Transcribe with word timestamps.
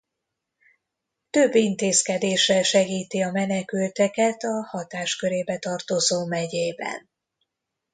Több 1.29 1.55
intézkedéssel 1.55 2.63
segíti 2.63 3.21
a 3.21 3.31
menekülteket 3.31 4.43
a 4.43 4.63
hatáskörébe 4.67 5.57
tartozó 5.57 6.25
megyében. 6.25 7.09